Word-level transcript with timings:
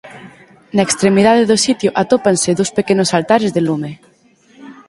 Na 0.75 0.83
extremidade 0.87 1.43
do 1.49 1.57
sitio 1.65 1.91
atópanse 2.01 2.55
dous 2.57 2.71
pequenos 2.77 3.09
altares 3.17 3.53
de 3.55 3.61
lume. 3.67 3.91